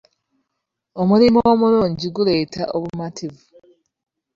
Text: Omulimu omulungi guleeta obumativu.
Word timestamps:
Omulimu 1.01 1.39
omulungi 1.51 2.07
guleeta 2.15 2.63
obumativu. 2.75 3.43